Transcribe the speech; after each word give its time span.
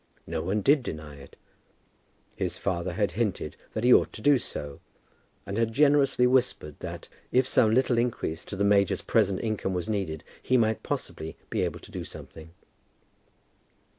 No 0.25 0.41
one 0.41 0.61
did 0.63 0.81
deny 0.81 1.17
it. 1.17 1.35
His 2.35 2.57
father 2.57 2.93
had 2.93 3.11
hinted 3.11 3.55
that 3.73 3.83
he 3.83 3.93
ought 3.93 4.11
to 4.13 4.21
do 4.23 4.39
so, 4.39 4.79
and 5.45 5.59
had 5.59 5.73
generously 5.73 6.25
whispered 6.25 6.79
that 6.79 7.07
if 7.31 7.47
some 7.47 7.75
little 7.75 7.99
increase 7.99 8.43
to 8.45 8.55
the 8.55 8.63
major's 8.63 9.03
present 9.03 9.41
income 9.43 9.75
were 9.75 9.85
needed, 9.87 10.23
he 10.41 10.57
might 10.57 10.81
possibly 10.81 11.37
be 11.51 11.61
able 11.61 11.81
to 11.81 11.91
do 11.91 12.03
something. 12.03 12.49